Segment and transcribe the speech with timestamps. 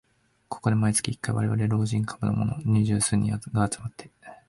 [0.49, 4.09] ここで毎月一回、われわれ老人株のもの二十数人が集まって